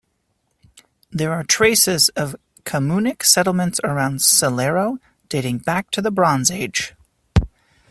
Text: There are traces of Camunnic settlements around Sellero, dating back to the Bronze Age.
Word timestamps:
There 1.11 1.31
are 1.31 1.43
traces 1.43 2.09
of 2.15 2.35
Camunnic 2.63 3.23
settlements 3.23 3.79
around 3.83 4.21
Sellero, 4.21 4.97
dating 5.29 5.59
back 5.59 5.91
to 5.91 6.01
the 6.01 6.09
Bronze 6.09 6.49
Age. 6.49 6.95